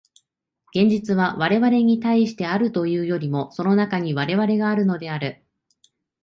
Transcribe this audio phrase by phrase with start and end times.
[0.73, 5.43] 現実は我々に対してあるというよりも、その中に我々があるのである。